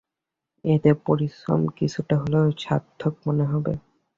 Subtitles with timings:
[0.65, 3.73] এতে পরিশ্রম কিছুটা হলেও সার্থক মনে হবে।